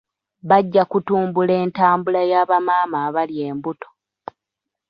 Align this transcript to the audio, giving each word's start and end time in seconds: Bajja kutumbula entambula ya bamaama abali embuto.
Bajja 0.49 0.83
kutumbula 0.91 1.53
entambula 1.63 2.21
ya 2.31 2.41
bamaama 2.49 2.97
abali 3.07 3.35
embuto. 3.49 3.87